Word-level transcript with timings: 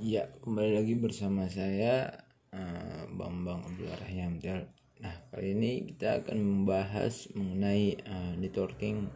Ya, 0.00 0.32
kembali 0.40 0.80
lagi 0.80 0.96
bersama 0.96 1.44
saya 1.44 2.08
uh, 2.56 3.04
Bambang 3.12 3.60
Abdullah 3.68 4.00
Rahyamtel. 4.00 4.72
Nah, 5.04 5.12
kali 5.28 5.52
ini 5.52 5.92
kita 5.92 6.24
akan 6.24 6.40
membahas 6.40 7.28
mengenai 7.36 8.00
uh, 8.08 8.32
networking 8.40 9.12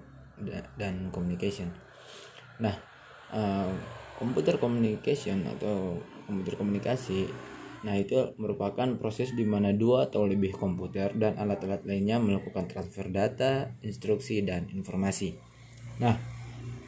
dan 0.76 1.08
communication. 1.08 1.72
Nah, 2.60 2.76
uh, 3.32 3.72
komputer 4.20 4.60
communication 4.60 5.48
atau 5.48 5.96
komputer 6.28 6.60
komunikasi 6.60 7.32
Nah, 7.84 8.00
itu 8.00 8.32
merupakan 8.40 8.88
proses 8.96 9.36
di 9.36 9.44
mana 9.44 9.72
dua 9.76 10.08
atau 10.08 10.24
lebih 10.24 10.56
komputer 10.56 11.12
dan 11.20 11.36
alat-alat 11.36 11.84
lainnya 11.84 12.16
melakukan 12.16 12.64
transfer 12.64 13.12
data, 13.12 13.76
instruksi, 13.84 14.40
dan 14.40 14.72
informasi. 14.72 15.36
Nah, 16.00 16.16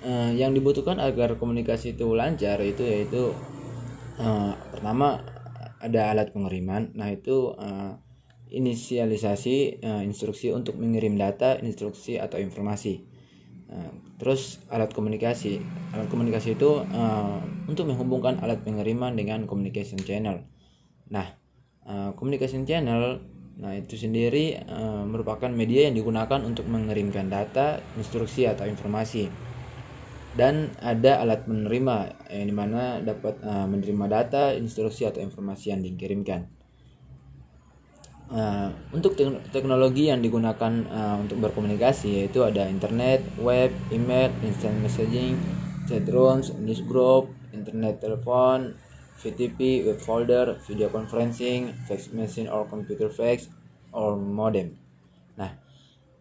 eh, 0.01 0.33
yang 0.41 0.57
dibutuhkan 0.57 0.97
agar 0.97 1.37
komunikasi 1.37 2.01
itu 2.01 2.17
lancar 2.17 2.65
itu 2.65 2.81
yaitu 2.81 3.37
eh, 4.21 4.53
pertama 4.73 5.21
ada 5.81 6.11
alat 6.13 6.33
pengiriman. 6.33 6.93
Nah, 6.97 7.13
itu 7.13 7.53
eh, 7.57 7.93
inisialisasi 8.51 9.57
eh, 9.83 10.03
instruksi 10.07 10.53
untuk 10.53 10.79
mengirim 10.81 11.17
data, 11.17 11.61
instruksi 11.61 12.17
atau 12.17 12.41
informasi. 12.41 13.17
Nah, 13.67 13.91
terus 14.17 14.63
alat 14.71 14.95
komunikasi. 14.95 15.61
Alat 15.93 16.09
komunikasi 16.09 16.55
itu 16.55 16.87
uh, 16.87 17.41
untuk 17.67 17.91
menghubungkan 17.91 18.39
alat 18.41 18.63
pengiriman 18.63 19.13
dengan 19.19 19.45
communication 19.45 19.99
channel. 19.99 20.47
Nah, 21.11 21.27
uh, 21.87 22.15
communication 22.15 22.65
channel 22.65 23.23
nah 23.57 23.73
itu 23.73 23.97
sendiri 23.97 24.69
uh, 24.69 25.09
merupakan 25.09 25.49
media 25.49 25.89
yang 25.89 25.97
digunakan 25.97 26.45
untuk 26.45 26.69
mengirimkan 26.69 27.33
data, 27.33 27.81
instruksi 27.97 28.45
atau 28.45 28.69
informasi. 28.69 29.33
Dan 30.37 30.77
ada 30.85 31.25
alat 31.25 31.49
penerima 31.49 32.29
yang 32.29 32.47
di 32.47 32.55
mana 32.55 33.01
dapat 33.01 33.41
uh, 33.41 33.65
menerima 33.65 34.05
data, 34.05 34.53
instruksi 34.53 35.09
atau 35.09 35.25
informasi 35.25 35.73
yang 35.73 35.81
dikirimkan. 35.81 36.45
Uh, 38.27 38.75
untuk 38.91 39.15
teknologi 39.55 40.11
yang 40.11 40.19
digunakan 40.19 40.83
uh, 40.91 41.17
untuk 41.23 41.41
berkomunikasi 41.41 42.21
yaitu 42.21 42.43
ada 42.45 42.69
internet, 42.69 43.23
web, 43.41 43.71
email, 43.95 44.29
instant 44.43 44.77
messaging, 44.83 45.39
chat 45.89 46.05
rooms, 46.11 46.53
newsgroup, 46.59 47.31
internet 47.55 48.03
telepon, 48.03 48.77
VTP, 49.23 49.89
web 49.89 50.03
folder, 50.03 50.61
video 50.69 50.93
conferencing, 50.93 51.73
fax 51.89 52.13
machine 52.13 52.51
or 52.51 52.69
computer 52.69 53.09
fax, 53.09 53.49
or 53.95 54.19
modem. 54.19 54.77
Nah, 55.41 55.57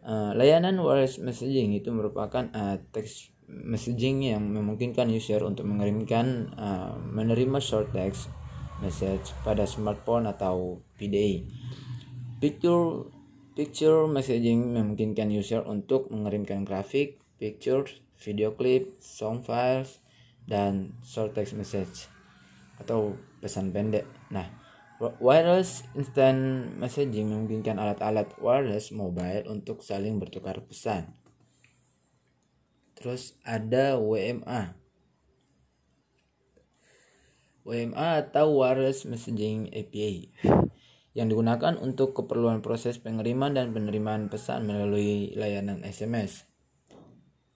uh, 0.08 0.32
layanan 0.38 0.80
wireless 0.80 1.20
messaging 1.20 1.76
itu 1.76 1.92
merupakan 1.92 2.48
uh, 2.56 2.80
text 2.95 3.34
messaging 3.50 4.26
yang 4.26 4.44
memungkinkan 4.52 5.10
user 5.10 5.42
untuk 5.46 5.70
mengirimkan 5.70 6.52
uh, 6.58 6.98
menerima 6.98 7.62
short 7.62 7.94
text 7.94 8.30
message 8.82 9.32
pada 9.46 9.64
smartphone 9.70 10.28
atau 10.28 10.82
PDA. 11.00 11.46
Picture 12.42 13.10
picture 13.56 14.06
messaging 14.12 14.76
memungkinkan 14.76 15.32
user 15.32 15.64
untuk 15.64 16.12
mengirimkan 16.12 16.68
grafik, 16.68 17.23
pictures, 17.40 18.04
video 18.20 18.52
clip, 18.52 19.00
song 19.00 19.40
files, 19.42 20.04
dan 20.44 21.00
short 21.02 21.34
text 21.34 21.56
message 21.56 22.12
atau 22.78 23.16
pesan 23.40 23.72
pendek. 23.72 24.04
Nah, 24.30 24.52
wireless 25.23 25.88
instant 25.96 26.72
messaging 26.76 27.32
memungkinkan 27.32 27.80
alat-alat 27.80 28.36
wireless 28.44 28.92
mobile 28.92 29.48
untuk 29.48 29.80
saling 29.80 30.20
bertukar 30.20 30.60
pesan. 30.64 31.16
Terus 33.06 33.38
ada 33.45 34.02
WMA. 34.02 34.73
WMA 37.61 38.09
atau 38.25 38.58
Wireless 38.58 39.06
Messaging 39.06 39.70
API 39.70 40.34
yang 41.14 41.30
digunakan 41.30 41.78
untuk 41.78 42.17
keperluan 42.17 42.66
proses 42.66 42.98
pengiriman 42.98 43.53
dan 43.53 43.78
penerimaan 43.78 44.26
pesan 44.26 44.66
melalui 44.66 45.38
layanan 45.38 45.86
SMS. 45.86 46.49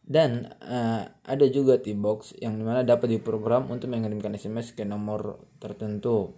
Dan 0.06 0.54
uh, 0.62 1.10
ada 1.26 1.46
juga 1.50 1.82
T-Box 1.82 2.38
yang 2.38 2.54
di 2.54 2.62
mana 2.62 2.86
dapat 2.86 3.18
diprogram 3.18 3.74
untuk 3.74 3.90
mengirimkan 3.90 4.38
SMS 4.38 4.78
ke 4.78 4.86
nomor 4.86 5.50
tertentu 5.58 6.38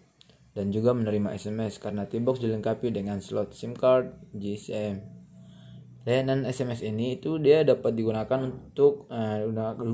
dan 0.55 0.71
juga 0.71 0.95
menerima 0.95 1.35
SMS 1.35 1.83
karena 1.83 2.07
T-Box 2.07 2.39
dilengkapi 2.39 2.95
dengan 2.95 3.19
slot 3.19 3.59
SIM 3.59 3.75
card 3.75 4.31
GSM. 4.31 5.20
Layanan 6.01 6.49
SMS 6.49 6.81
ini 6.81 7.21
itu 7.21 7.37
dia 7.37 7.61
dapat 7.61 7.93
digunakan 7.93 8.49
untuk 8.49 9.05
uh, 9.13 9.37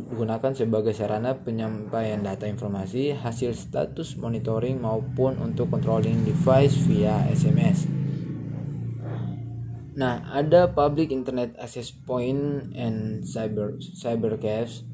digunakan 0.07 0.55
sebagai 0.55 0.95
sarana 0.95 1.35
penyampaian 1.35 2.23
data 2.23 2.47
informasi, 2.47 3.11
hasil 3.11 3.51
status 3.51 4.15
monitoring 4.15 4.79
maupun 4.79 5.35
untuk 5.43 5.67
controlling 5.67 6.23
device 6.23 6.79
via 6.87 7.27
SMS. 7.27 7.91
Nah, 9.99 10.23
ada 10.31 10.71
public 10.71 11.11
internet 11.11 11.59
access 11.59 11.91
point 11.91 12.71
and 12.71 13.27
cyber 13.27 13.75
cyber 13.81 14.39
caves. 14.39 14.87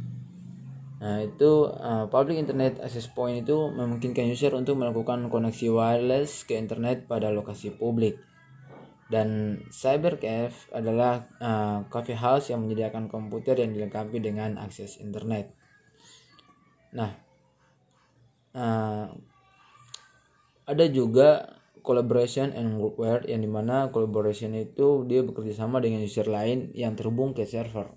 Nah, 0.97 1.29
itu 1.29 1.69
uh, 1.69 2.09
public 2.09 2.41
internet 2.41 2.81
access 2.81 3.06
point 3.06 3.46
itu 3.46 3.69
memungkinkan 3.69 4.34
user 4.34 4.57
untuk 4.57 4.81
melakukan 4.81 5.29
koneksi 5.29 5.69
wireless 5.69 6.41
ke 6.41 6.57
internet 6.57 7.06
pada 7.06 7.29
lokasi 7.29 7.69
publik. 7.69 8.18
Dan 9.12 9.59
cyber 9.69 10.18
cafe 10.18 10.72
adalah 10.72 11.28
uh, 11.38 11.86
coffee 11.91 12.18
house 12.18 12.50
yang 12.50 12.64
menyediakan 12.64 13.12
komputer 13.12 13.59
yang 13.59 13.75
dilengkapi 13.75 14.18
dengan 14.24 14.56
akses 14.58 14.97
internet. 15.03 15.52
Nah, 16.96 17.12
uh, 18.56 19.12
ada 20.64 20.86
juga 20.88 21.59
collaboration 21.84 22.56
and 22.56 22.80
groupware 22.80 23.28
yang 23.28 23.44
di 23.44 23.52
mana 23.52 23.91
collaboration 23.91 24.56
itu 24.56 25.03
dia 25.03 25.20
bekerja 25.22 25.68
sama 25.68 25.84
dengan 25.84 26.00
user 26.00 26.31
lain 26.31 26.72
yang 26.72 26.96
terhubung 26.96 27.35
ke 27.35 27.44
server. 27.44 27.91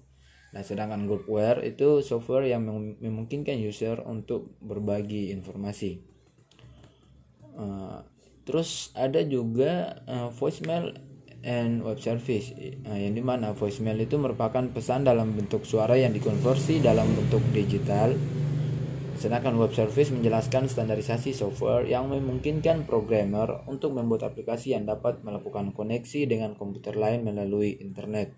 Nah, 0.50 0.62
sedangkan 0.66 1.06
groupware 1.06 1.62
itu 1.62 2.02
software 2.02 2.50
yang 2.50 2.66
memungkinkan 2.98 3.60
user 3.62 4.02
untuk 4.02 4.58
berbagi 4.58 5.30
informasi. 5.30 6.15
Terus 8.46 8.94
ada 8.94 9.20
juga 9.26 10.00
uh, 10.06 10.30
voicemail 10.30 10.94
and 11.42 11.82
web 11.82 11.98
service 11.98 12.54
uh, 12.86 12.94
yang 12.94 13.18
di 13.18 13.22
mana 13.22 13.52
voicemail 13.52 13.98
itu 13.98 14.16
merupakan 14.16 14.62
pesan 14.70 15.02
dalam 15.02 15.34
bentuk 15.34 15.66
suara 15.66 15.98
yang 15.98 16.14
dikonversi 16.14 16.78
dalam 16.78 17.10
bentuk 17.10 17.42
digital 17.50 18.14
Sedangkan 19.16 19.56
web 19.56 19.72
service 19.72 20.12
menjelaskan 20.12 20.68
standarisasi 20.68 21.32
software 21.32 21.88
yang 21.88 22.12
memungkinkan 22.12 22.84
programmer 22.84 23.64
untuk 23.64 23.96
membuat 23.96 24.28
aplikasi 24.28 24.76
yang 24.76 24.84
dapat 24.84 25.24
melakukan 25.24 25.72
koneksi 25.72 26.28
dengan 26.28 26.52
komputer 26.52 27.00
lain 27.00 27.24
melalui 27.24 27.80
internet. 27.80 28.36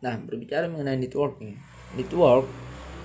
Nah, 0.00 0.16
berbicara 0.24 0.72
mengenai 0.72 0.96
networking. 0.96 1.60
Network 2.00 2.48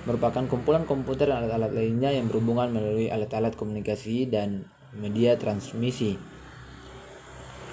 merupakan 0.08 0.40
kumpulan 0.48 0.88
komputer 0.88 1.28
dan 1.28 1.44
alat-alat 1.44 1.76
lainnya 1.76 2.16
yang 2.16 2.32
berhubungan 2.32 2.72
melalui 2.72 3.12
alat-alat 3.12 3.52
komunikasi 3.60 4.24
dan 4.32 4.64
media 4.96 5.38
transmisi. 5.38 6.18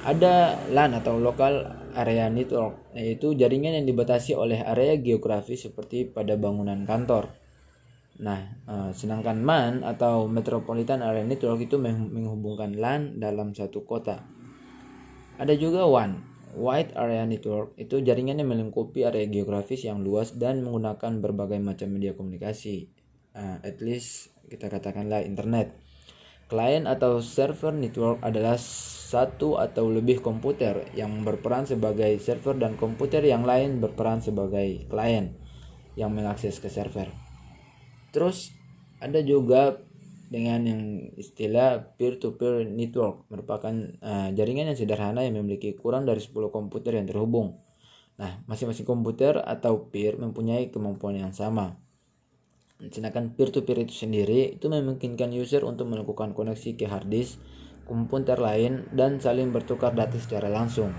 Ada 0.07 0.67
LAN 0.71 0.95
atau 0.97 1.17
Local 1.19 1.67
Area 1.97 2.29
Network, 2.29 2.93
yaitu 2.93 3.33
jaringan 3.33 3.81
yang 3.81 3.87
dibatasi 3.89 4.37
oleh 4.37 4.61
area 4.61 4.95
geografis 5.01 5.65
seperti 5.67 6.05
pada 6.07 6.37
bangunan 6.37 6.85
kantor. 6.85 7.33
Nah, 8.17 8.61
uh, 8.65 8.89
sedangkan 8.93 9.37
MAN 9.41 9.85
atau 9.85 10.25
Metropolitan 10.25 11.05
Area 11.05 11.25
Network 11.25 11.61
itu 11.61 11.77
menghubungkan 11.81 12.77
LAN 12.77 13.21
dalam 13.21 13.53
satu 13.53 13.85
kota. 13.85 14.25
Ada 15.37 15.53
juga 15.53 15.85
WAN, 15.85 16.17
Wide 16.57 16.97
Area 16.97 17.25
Network, 17.29 17.77
itu 17.77 18.01
jaringan 18.01 18.41
yang 18.41 18.49
melingkupi 18.49 19.05
area 19.05 19.29
geografis 19.29 19.85
yang 19.85 20.01
luas 20.01 20.33
dan 20.33 20.65
menggunakan 20.65 21.21
berbagai 21.21 21.61
macam 21.61 21.93
media 21.93 22.17
komunikasi. 22.17 22.89
Uh, 23.37 23.61
at 23.61 23.77
least 23.85 24.33
kita 24.49 24.65
katakanlah 24.65 25.21
internet. 25.21 25.86
Client 26.47 26.87
atau 26.87 27.19
server 27.19 27.75
network 27.75 28.23
adalah 28.23 28.55
satu 29.07 29.59
atau 29.59 29.91
lebih 29.91 30.23
komputer 30.23 30.87
yang 30.95 31.23
berperan 31.27 31.67
sebagai 31.67 32.19
server 32.23 32.55
dan 32.55 32.79
komputer 32.79 33.23
yang 33.23 33.43
lain 33.43 33.83
berperan 33.83 34.23
sebagai 34.23 34.87
klien 34.87 35.35
yang 35.99 36.15
mengakses 36.15 36.59
ke 36.63 36.71
server. 36.71 37.11
Terus 38.15 38.55
ada 39.03 39.19
juga 39.19 39.79
dengan 40.27 40.59
yang 40.67 40.81
istilah 41.15 41.95
peer-to-peer 41.95 42.67
network 42.67 43.23
merupakan 43.31 43.71
uh, 44.03 44.29
jaringan 44.35 44.71
yang 44.71 44.79
sederhana 44.79 45.23
yang 45.23 45.39
memiliki 45.39 45.71
kurang 45.75 46.03
dari 46.03 46.19
10 46.19 46.51
komputer 46.51 46.99
yang 46.99 47.07
terhubung. 47.07 47.63
Nah, 48.19 48.43
masing-masing 48.49 48.83
komputer 48.83 49.39
atau 49.39 49.87
peer 49.87 50.19
mempunyai 50.19 50.67
kemampuan 50.67 51.15
yang 51.15 51.31
sama. 51.31 51.79
Sedangkan 52.77 53.33
peer-to-peer 53.33 53.89
itu 53.89 54.05
sendiri 54.05 54.55
itu 54.57 54.69
memungkinkan 54.69 55.33
user 55.33 55.65
untuk 55.65 55.89
melakukan 55.89 56.37
koneksi 56.37 56.77
ke 56.77 56.85
hard 56.85 57.09
disk, 57.09 57.41
komputer 57.89 58.37
lain, 58.37 58.85
dan 58.93 59.17
saling 59.17 59.49
bertukar 59.49 59.97
data 59.97 60.15
secara 60.21 60.51
langsung. 60.51 60.93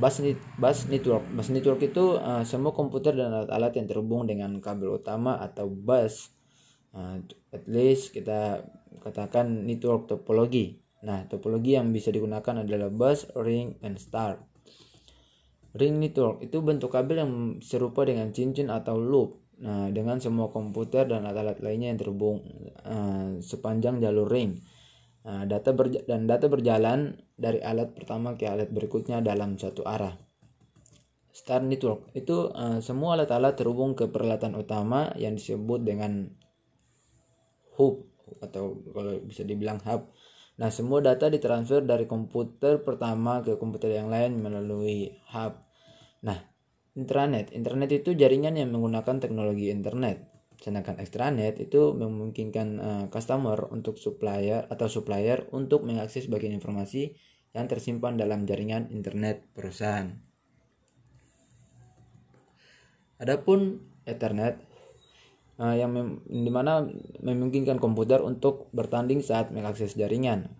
Bus, 0.00 0.24
bus 0.56 0.78
network. 0.88 1.28
Bus 1.36 1.52
network 1.52 1.84
itu 1.84 2.16
uh, 2.16 2.40
semua 2.48 2.72
komputer 2.72 3.12
dan 3.12 3.28
alat-alat 3.28 3.76
yang 3.76 3.86
terhubung 3.86 4.24
dengan 4.24 4.56
kabel 4.64 4.96
utama 4.96 5.36
atau 5.36 5.68
bus 5.68 6.32
uh, 6.96 7.16
at 7.52 7.64
least 7.68 8.12
kita 8.12 8.64
katakan 9.00 9.64
network 9.64 10.08
topologi 10.08 10.80
nah 11.02 11.26
topologi 11.26 11.74
yang 11.74 11.90
bisa 11.90 12.14
digunakan 12.14 12.62
adalah 12.62 12.86
bus 12.86 13.26
ring 13.42 13.74
and 13.82 13.98
star 13.98 14.38
ring 15.74 15.98
network 15.98 16.38
itu 16.46 16.62
bentuk 16.62 16.94
kabel 16.94 17.26
yang 17.26 17.32
serupa 17.58 18.06
dengan 18.06 18.30
cincin 18.30 18.70
atau 18.70 18.94
loop 18.94 19.42
nah 19.60 19.92
dengan 19.92 20.18
semua 20.18 20.48
komputer 20.48 21.04
dan 21.04 21.28
alat-alat 21.28 21.60
lainnya 21.60 21.92
yang 21.92 22.00
terhubung 22.00 22.40
uh, 22.82 23.38
sepanjang 23.42 24.00
jalur 24.00 24.26
ring 24.26 24.62
Nah, 25.22 25.46
data 25.46 25.70
dan 26.02 26.26
data 26.26 26.50
berjalan 26.50 27.14
dari 27.38 27.62
alat 27.62 27.94
pertama 27.94 28.34
ke 28.34 28.50
alat 28.50 28.74
berikutnya 28.74 29.22
dalam 29.22 29.54
satu 29.54 29.86
arah. 29.86 30.18
Star 31.32 31.62
Network 31.62 32.10
itu 32.12 32.50
uh, 32.52 32.82
semua 32.82 33.16
alat-alat 33.16 33.54
terhubung 33.54 33.94
ke 33.94 34.10
peralatan 34.10 34.58
utama 34.58 35.14
yang 35.16 35.38
disebut 35.38 35.80
dengan 35.86 36.28
hub 37.78 38.04
atau 38.42 38.82
kalau 38.90 39.22
bisa 39.22 39.46
dibilang 39.46 39.78
hub. 39.86 40.10
Nah, 40.58 40.68
semua 40.74 41.00
data 41.00 41.30
ditransfer 41.30 41.86
dari 41.86 42.04
komputer 42.04 42.82
pertama 42.82 43.40
ke 43.46 43.56
komputer 43.56 43.96
yang 43.96 44.10
lain 44.10 44.42
melalui 44.42 45.22
hub. 45.30 45.54
Nah, 46.26 46.51
intranet. 46.92 47.52
Internet 47.56 47.90
itu 48.04 48.12
jaringan 48.12 48.56
yang 48.56 48.72
menggunakan 48.72 49.20
teknologi 49.20 49.72
internet. 49.72 50.28
Sedangkan 50.62 51.02
extranet 51.02 51.58
itu 51.58 51.90
memungkinkan 51.90 52.68
uh, 52.78 53.04
customer 53.10 53.66
untuk 53.74 53.98
supplier 53.98 54.70
atau 54.70 54.86
supplier 54.86 55.50
untuk 55.50 55.82
mengakses 55.82 56.30
bagian 56.30 56.54
informasi 56.54 57.18
yang 57.52 57.66
tersimpan 57.66 58.16
dalam 58.16 58.46
jaringan 58.46 58.88
internet 58.94 59.42
perusahaan. 59.52 60.14
Adapun 63.18 63.82
Ethernet 64.02 64.58
uh, 65.62 65.74
yang 65.78 65.94
mem 65.94 66.08
di 66.26 66.50
mana 66.50 66.82
memungkinkan 67.22 67.78
komputer 67.78 68.18
untuk 68.22 68.66
bertanding 68.74 69.22
saat 69.22 69.54
mengakses 69.54 69.94
jaringan. 69.94 70.50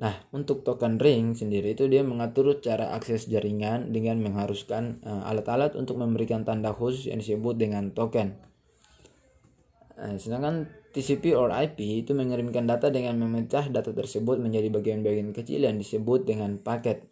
Nah, 0.00 0.16
untuk 0.32 0.64
token 0.64 0.96
ring 0.96 1.36
sendiri 1.36 1.76
itu 1.76 1.84
dia 1.84 2.00
mengatur 2.00 2.56
cara 2.64 2.96
akses 2.96 3.28
jaringan 3.28 3.92
dengan 3.92 4.16
mengharuskan 4.24 5.04
eh, 5.04 5.22
alat-alat 5.28 5.76
uh, 5.76 5.80
untuk 5.84 6.00
memberikan 6.00 6.40
tanda 6.40 6.72
khusus 6.72 7.12
yang 7.12 7.20
disebut 7.20 7.60
dengan 7.60 7.92
token. 7.92 8.32
Nah, 10.00 10.16
sedangkan 10.16 10.72
TCP 10.96 11.36
or 11.36 11.52
IP 11.52 12.02
itu 12.08 12.16
mengirimkan 12.16 12.64
data 12.64 12.88
dengan 12.88 13.20
memecah 13.20 13.68
data 13.68 13.92
tersebut 13.92 14.40
menjadi 14.40 14.72
bagian-bagian 14.72 15.36
kecil 15.36 15.68
yang 15.68 15.76
disebut 15.76 16.24
dengan 16.24 16.56
paket. 16.56 17.04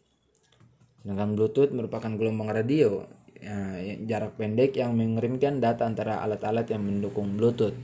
Sedangkan 1.04 1.36
Bluetooth 1.36 1.70
merupakan 1.76 2.08
gelombang 2.16 2.48
radio 2.50 3.04
ya, 3.36 3.78
jarak 4.08 4.40
pendek 4.40 4.80
yang 4.80 4.96
mengirimkan 4.96 5.60
data 5.60 5.84
antara 5.84 6.24
alat-alat 6.24 6.64
yang 6.72 6.82
mendukung 6.82 7.36
Bluetooth. 7.36 7.76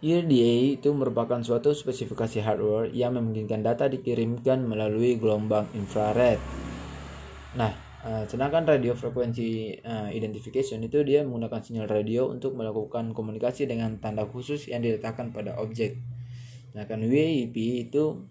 ERDA 0.00 0.80
itu 0.80 0.88
merupakan 0.96 1.44
suatu 1.44 1.76
spesifikasi 1.76 2.40
hardware 2.40 2.88
yang 2.96 3.20
memungkinkan 3.20 3.60
data 3.60 3.84
dikirimkan 3.88 4.64
melalui 4.64 5.20
gelombang 5.20 5.68
infrared. 5.76 6.40
Nah, 7.56 7.90
Uh, 8.00 8.24
sedangkan 8.24 8.64
radio 8.64 8.96
frekuensi 8.96 9.76
uh, 9.84 10.08
identification 10.08 10.80
itu 10.80 11.04
dia 11.04 11.20
menggunakan 11.20 11.60
sinyal 11.60 11.84
radio 11.84 12.32
untuk 12.32 12.56
melakukan 12.56 13.12
komunikasi 13.12 13.68
dengan 13.68 14.00
tanda 14.00 14.24
khusus 14.24 14.72
yang 14.72 14.80
diletakkan 14.80 15.36
pada 15.36 15.60
objek. 15.60 16.00
Sedangkan 16.72 17.04
WAP 17.04 17.52
itu 17.60 18.24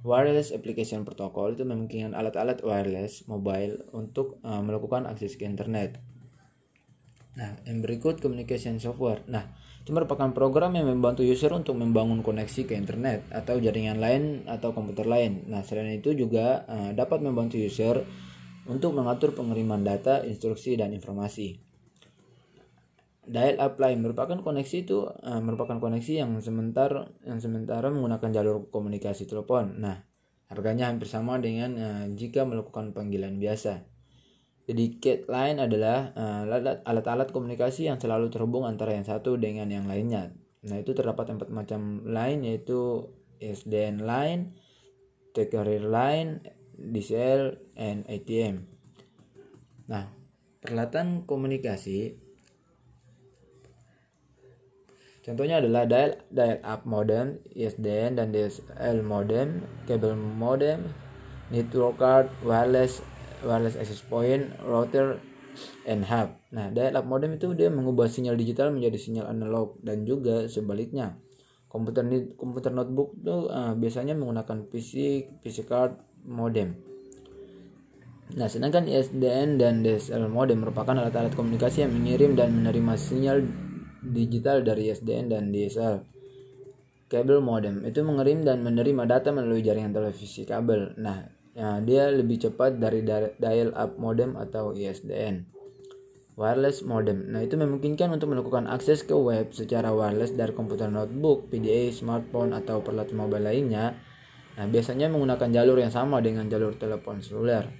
wireless 0.00 0.48
application 0.56 1.04
protocol 1.04 1.52
itu 1.52 1.68
memungkinkan 1.68 2.16
alat-alat 2.16 2.64
wireless 2.64 3.28
mobile 3.28 3.84
untuk 3.92 4.40
uh, 4.48 4.64
melakukan 4.64 5.04
akses 5.04 5.36
ke 5.36 5.44
internet. 5.44 6.00
Nah, 7.32 7.56
yang 7.64 7.80
berikut 7.80 8.20
communication 8.20 8.76
software. 8.76 9.24
Nah, 9.24 9.48
itu 9.82 9.90
merupakan 9.90 10.30
program 10.30 10.76
yang 10.76 10.86
membantu 10.86 11.24
user 11.24 11.50
untuk 11.56 11.74
membangun 11.80 12.20
koneksi 12.20 12.68
ke 12.68 12.76
internet 12.76 13.24
atau 13.32 13.56
jaringan 13.56 13.98
lain 13.98 14.44
atau 14.44 14.76
komputer 14.76 15.08
lain. 15.08 15.48
Nah, 15.48 15.64
selain 15.64 15.96
itu 15.96 16.12
juga 16.12 16.68
uh, 16.68 16.90
dapat 16.92 17.24
membantu 17.24 17.56
user 17.56 18.04
untuk 18.68 18.94
mengatur 18.94 19.34
pengiriman 19.34 19.82
data, 19.82 20.22
instruksi, 20.22 20.78
dan 20.78 20.94
informasi. 20.94 21.58
Dial-up 23.22 23.78
line 23.78 24.02
merupakan 24.02 24.38
koneksi 24.38 24.76
itu 24.82 25.08
uh, 25.08 25.40
merupakan 25.40 25.78
koneksi 25.78 26.26
yang 26.26 26.30
sementara 26.42 27.08
yang 27.22 27.38
sementara 27.38 27.88
menggunakan 27.88 28.30
jalur 28.34 28.68
komunikasi 28.68 29.24
telepon. 29.24 29.82
Nah, 29.82 30.04
harganya 30.52 30.92
hampir 30.92 31.08
sama 31.08 31.40
dengan 31.40 31.70
uh, 31.80 32.04
jika 32.12 32.44
melakukan 32.44 32.92
panggilan 32.92 33.40
biasa. 33.40 33.91
Dedicated 34.72 35.28
line 35.28 35.60
adalah 35.60 36.16
uh, 36.16 36.48
alat-alat 36.88 37.28
komunikasi 37.28 37.92
yang 37.92 38.00
selalu 38.00 38.32
terhubung 38.32 38.64
antara 38.64 38.96
yang 38.96 39.04
satu 39.04 39.36
dengan 39.36 39.68
yang 39.68 39.84
lainnya. 39.84 40.32
Nah, 40.64 40.80
itu 40.80 40.96
terdapat 40.96 41.28
empat 41.28 41.52
macam 41.52 42.08
line 42.08 42.40
yaitu 42.48 43.04
SDN 43.36 44.00
line, 44.00 44.56
T-carrier 45.36 45.84
line, 45.84 46.40
DCL, 46.72 47.60
and 47.76 48.08
ATM. 48.08 48.64
Nah, 49.92 50.08
peralatan 50.64 51.28
komunikasi 51.28 52.16
contohnya 55.20 55.60
adalah 55.60 55.84
dial 55.84 56.16
dial 56.32 56.64
up 56.64 56.88
modem, 56.88 57.44
ISDN 57.52 58.16
dan 58.16 58.32
DSL 58.32 59.04
modem, 59.04 59.60
kabel 59.84 60.16
modem, 60.16 60.88
network 61.52 62.00
card, 62.00 62.26
wireless 62.40 63.04
wireless 63.42 63.78
access 63.78 64.02
point, 64.02 64.50
router, 64.62 65.20
and 65.84 66.06
hub. 66.08 66.38
Nah, 66.54 66.72
dial 66.72 66.96
up 66.96 67.06
modem 67.06 67.36
itu 67.36 67.52
dia 67.52 67.68
mengubah 67.68 68.08
sinyal 68.08 68.38
digital 68.38 68.72
menjadi 68.72 68.98
sinyal 68.98 69.26
analog 69.28 69.76
dan 69.84 70.08
juga 70.08 70.48
sebaliknya. 70.48 71.18
Komputer 71.68 72.04
komputer 72.36 72.72
notebook 72.72 73.16
itu 73.16 73.48
uh, 73.48 73.72
biasanya 73.72 74.12
menggunakan 74.12 74.68
PC 74.68 75.24
PC 75.40 75.64
card 75.64 75.96
modem. 76.28 76.76
Nah, 78.32 78.48
sedangkan 78.48 78.88
ISDN 78.88 79.60
dan 79.60 79.84
DSL 79.84 80.24
modem 80.28 80.64
merupakan 80.64 80.96
alat-alat 80.96 81.36
komunikasi 81.36 81.84
yang 81.84 81.92
mengirim 81.92 82.32
dan 82.32 82.56
menerima 82.56 82.96
sinyal 82.96 83.44
digital 84.00 84.64
dari 84.64 84.88
ISDN 84.88 85.28
dan 85.28 85.52
DSL. 85.52 86.00
Kabel 87.12 87.44
modem 87.44 87.84
itu 87.84 88.00
mengirim 88.00 88.40
dan 88.40 88.64
menerima 88.64 89.04
data 89.04 89.28
melalui 89.36 89.60
jaringan 89.60 89.92
televisi 89.92 90.48
kabel. 90.48 90.96
Nah, 90.96 91.28
ya, 91.52 91.80
dia 91.84 92.12
lebih 92.12 92.42
cepat 92.48 92.76
dari 92.80 93.04
dial-up 93.38 93.96
modem 93.96 94.36
atau 94.36 94.76
ISDN. 94.76 95.48
Wireless 96.32 96.80
modem. 96.82 97.28
Nah, 97.28 97.44
itu 97.44 97.60
memungkinkan 97.60 98.08
untuk 98.08 98.32
melakukan 98.32 98.64
akses 98.64 99.04
ke 99.04 99.12
web 99.12 99.52
secara 99.52 99.92
wireless 99.92 100.32
dari 100.32 100.56
komputer 100.56 100.88
notebook, 100.88 101.52
PDA, 101.52 101.92
smartphone, 101.92 102.56
atau 102.56 102.80
peralatan 102.80 103.20
mobile 103.20 103.44
lainnya 103.44 104.00
Nah, 104.52 104.68
biasanya 104.68 105.08
menggunakan 105.08 105.48
jalur 105.48 105.80
yang 105.80 105.92
sama 105.92 106.20
dengan 106.20 106.44
jalur 106.52 106.76
telepon 106.76 107.24
seluler. 107.24 107.72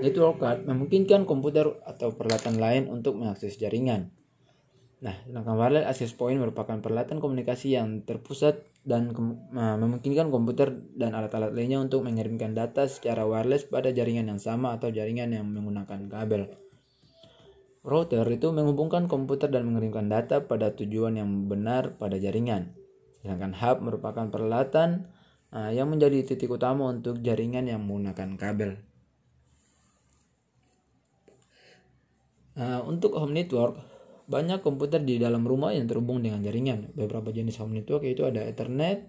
Network 0.00 0.40
card 0.40 0.64
memungkinkan 0.64 1.28
komputer 1.28 1.68
atau 1.84 2.14
peralatan 2.14 2.56
lain 2.56 2.88
untuk 2.88 3.18
mengakses 3.18 3.58
jaringan. 3.60 4.14
Nah, 4.98 5.14
sedangkan 5.30 5.54
wireless 5.54 5.86
access 5.86 6.10
point 6.10 6.42
merupakan 6.42 6.74
peralatan 6.82 7.22
komunikasi 7.22 7.78
yang 7.78 8.02
terpusat 8.02 8.66
dan 8.82 9.14
memungkinkan 9.54 10.32
komputer 10.32 10.74
dan 10.98 11.14
alat-alat 11.14 11.54
lainnya 11.54 11.78
untuk 11.78 12.02
mengirimkan 12.02 12.56
data 12.56 12.90
secara 12.90 13.22
wireless 13.22 13.62
pada 13.68 13.94
jaringan 13.94 14.26
yang 14.26 14.42
sama 14.42 14.74
atau 14.74 14.90
jaringan 14.90 15.30
yang 15.30 15.46
menggunakan 15.46 16.10
kabel. 16.10 16.50
Router 17.86 18.26
itu 18.26 18.50
menghubungkan 18.50 19.06
komputer 19.06 19.54
dan 19.54 19.70
mengirimkan 19.70 20.10
data 20.10 20.42
pada 20.42 20.74
tujuan 20.74 21.14
yang 21.14 21.46
benar 21.46 21.94
pada 21.94 22.18
jaringan. 22.18 22.74
Sedangkan 23.22 23.54
hub 23.54 23.78
merupakan 23.86 24.26
peralatan 24.28 25.06
uh, 25.54 25.70
yang 25.70 25.88
menjadi 25.88 26.26
titik 26.26 26.50
utama 26.50 26.90
untuk 26.90 27.22
jaringan 27.22 27.70
yang 27.70 27.86
menggunakan 27.86 28.34
kabel. 28.34 28.82
Uh, 32.58 32.82
untuk 32.90 33.14
home 33.14 33.38
network, 33.38 33.78
banyak 34.28 34.60
komputer 34.60 35.00
di 35.00 35.16
dalam 35.16 35.48
rumah 35.48 35.72
yang 35.72 35.88
terhubung 35.88 36.20
dengan 36.20 36.44
jaringan. 36.44 36.92
Beberapa 36.92 37.32
jenis 37.32 37.56
home 37.58 37.80
network 37.80 38.04
yaitu 38.04 38.28
ada 38.28 38.44
Ethernet, 38.44 39.08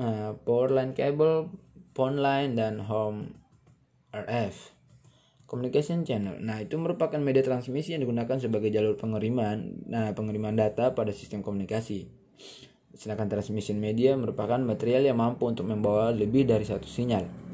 uh, 0.00 0.32
power 0.42 0.72
line 0.72 0.96
cable, 0.96 1.52
phone 1.92 2.16
line, 2.18 2.56
dan 2.56 2.80
home 2.80 3.36
RF. 4.16 4.72
Communication 5.46 6.02
channel. 6.02 6.42
Nah, 6.42 6.58
itu 6.58 6.74
merupakan 6.74 7.20
media 7.22 7.44
transmisi 7.44 7.94
yang 7.94 8.02
digunakan 8.02 8.34
sebagai 8.40 8.72
jalur 8.72 8.98
pengiriman, 8.98 9.86
nah 9.86 10.10
pengiriman 10.10 10.58
data 10.58 10.90
pada 10.96 11.14
sistem 11.14 11.44
komunikasi. 11.44 12.10
Sedangkan 12.96 13.28
transmission 13.28 13.76
media 13.76 14.16
merupakan 14.16 14.58
material 14.58 15.06
yang 15.06 15.20
mampu 15.20 15.46
untuk 15.46 15.68
membawa 15.68 16.10
lebih 16.10 16.48
dari 16.48 16.64
satu 16.64 16.88
sinyal. 16.88 17.45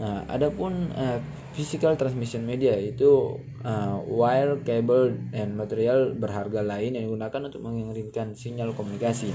Nah, 0.00 0.24
adapun 0.32 0.88
uh, 0.96 1.20
physical 1.52 1.92
transmission 2.00 2.40
media 2.48 2.72
itu 2.72 3.36
uh, 3.60 4.00
wire, 4.08 4.64
cable, 4.64 5.12
dan 5.28 5.52
material 5.52 6.16
berharga 6.16 6.64
lain 6.64 6.96
yang 6.96 7.04
digunakan 7.12 7.40
untuk 7.44 7.60
mengirimkan 7.60 8.32
sinyal 8.32 8.72
komunikasi. 8.72 9.28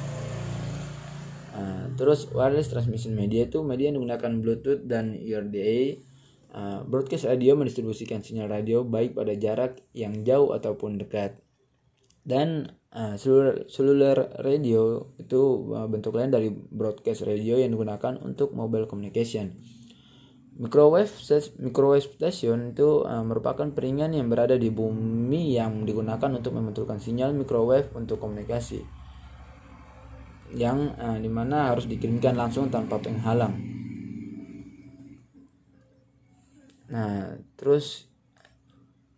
Uh, 1.53 1.93
terus 1.93 2.25
wireless 2.33 2.73
transmission 2.73 3.13
media 3.13 3.45
itu 3.45 3.61
media 3.61 3.93
yang 3.93 4.01
menggunakan 4.01 4.41
Bluetooth 4.41 4.81
dan 4.89 5.13
ERDA. 5.13 6.01
Uh, 6.49 6.81
broadcast 6.89 7.29
radio 7.29 7.53
mendistribusikan 7.53 8.25
sinyal 8.25 8.49
radio 8.49 8.81
baik 8.81 9.13
pada 9.13 9.37
jarak 9.37 9.85
yang 9.93 10.25
jauh 10.25 10.49
ataupun 10.49 10.97
dekat. 10.97 11.37
dan 12.25 12.73
seluler, 13.69 14.33
radio 14.41 15.13
itu 15.21 15.69
uh, 15.77 15.85
bentuk 15.85 16.17
lain 16.17 16.33
dari 16.33 16.49
broadcast 16.49 17.21
radio 17.21 17.61
yang 17.61 17.77
digunakan 17.77 18.17
untuk 18.17 18.49
mobile 18.57 18.89
communication. 18.89 19.53
Microwave 20.55 21.11
microwave 21.59 22.07
station 22.15 22.71
itu 22.71 23.03
uh, 23.03 23.19
merupakan 23.27 23.67
piringan 23.75 24.15
yang 24.15 24.31
berada 24.31 24.55
di 24.55 24.71
bumi 24.71 25.51
yang 25.51 25.83
digunakan 25.83 26.31
untuk 26.31 26.55
memantulkan 26.55 26.95
sinyal 26.95 27.35
microwave 27.35 27.91
untuk 27.91 28.23
komunikasi 28.23 28.79
yang 30.55 30.95
uh, 30.95 31.19
di 31.19 31.27
mana 31.27 31.75
harus 31.75 31.91
dikirimkan 31.91 32.39
langsung 32.39 32.71
tanpa 32.71 33.03
penghalang. 33.03 33.51
Nah, 36.87 37.35
terus 37.59 38.07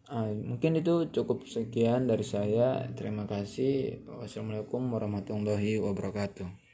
uh, 0.10 0.34
mungkin 0.34 0.82
itu 0.82 1.14
cukup 1.14 1.46
sekian 1.46 2.10
dari 2.10 2.26
saya. 2.26 2.90
Terima 2.98 3.30
kasih. 3.30 4.02
Wassalamualaikum 4.10 4.82
warahmatullahi 4.90 5.78
wabarakatuh. 5.84 6.67